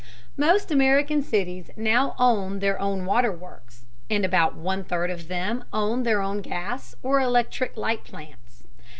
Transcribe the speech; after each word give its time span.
Most 0.35 0.71
American 0.71 1.21
cities 1.21 1.69
now 1.77 2.15
own 2.17 2.57
their 2.57 2.79
own 2.81 3.05
waterworks, 3.05 3.85
and 4.09 4.25
about 4.25 4.55
one 4.55 4.83
third 4.83 5.11
of 5.11 5.27
them 5.27 5.63
own 5.71 6.01
their 6.01 6.23
own 6.23 6.41
gas 6.41 6.95
or 7.03 7.19
electric 7.21 7.77
light 7.77 8.03
plants. 8.03 8.63